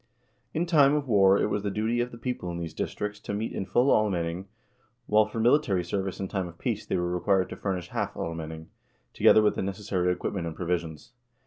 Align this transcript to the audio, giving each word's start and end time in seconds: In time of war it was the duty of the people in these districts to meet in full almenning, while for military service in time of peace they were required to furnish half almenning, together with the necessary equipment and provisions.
In 0.51 0.65
time 0.65 0.95
of 0.95 1.07
war 1.07 1.37
it 1.39 1.51
was 1.51 1.61
the 1.61 1.69
duty 1.69 2.01
of 2.01 2.11
the 2.11 2.17
people 2.17 2.49
in 2.49 2.57
these 2.57 2.73
districts 2.73 3.19
to 3.19 3.35
meet 3.35 3.51
in 3.51 3.67
full 3.67 3.91
almenning, 3.91 4.47
while 5.05 5.27
for 5.27 5.39
military 5.39 5.83
service 5.83 6.19
in 6.19 6.27
time 6.27 6.47
of 6.47 6.57
peace 6.57 6.87
they 6.87 6.97
were 6.97 7.13
required 7.13 7.49
to 7.49 7.55
furnish 7.55 7.89
half 7.89 8.15
almenning, 8.17 8.69
together 9.13 9.43
with 9.43 9.53
the 9.53 9.61
necessary 9.61 10.11
equipment 10.11 10.47
and 10.47 10.55
provisions. 10.55 11.11